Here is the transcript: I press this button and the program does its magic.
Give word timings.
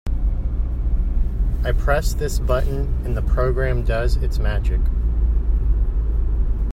I 1.63 1.73
press 1.77 2.15
this 2.15 2.39
button 2.39 3.03
and 3.05 3.15
the 3.15 3.21
program 3.21 3.83
does 3.83 4.15
its 4.15 4.39
magic. 4.39 4.81